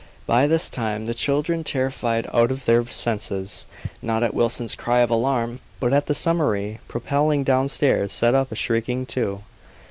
[0.25, 3.67] By this time the children, terrified out of their senses,
[4.01, 8.55] not at Wilson's cry of alarm, but at the summary propelling downstairs, set up a
[8.55, 9.43] shrieking, too.